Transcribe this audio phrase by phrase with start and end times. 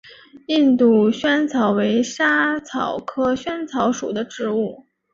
[0.47, 4.87] 印度薹草为莎草科薹草属的植物。